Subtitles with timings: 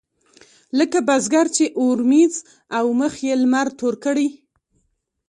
[0.77, 2.33] لکه بزګر چې اورمېږ
[2.77, 4.27] او مخ يې لمر تور کړي.